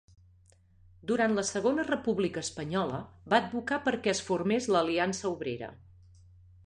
Durant 1.09 1.35
la 1.39 1.43
Segona 1.49 1.85
República 1.89 2.43
Espanyola 2.47 3.03
va 3.35 3.39
advocar 3.45 3.79
perquè 3.89 4.15
es 4.15 4.23
formés 4.31 4.71
l'Aliança 4.77 5.33
Obrera. 5.35 5.71